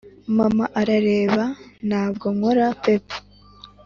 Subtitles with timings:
[0.37, 1.43] mama arareba;
[1.87, 3.05] ntabwo nkora peep.